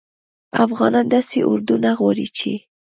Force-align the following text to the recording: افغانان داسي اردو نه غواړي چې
افغانان 0.65 1.05
داسي 1.13 1.39
اردو 1.51 1.75
نه 1.85 1.91
غواړي 1.99 2.27
چې 2.37 2.51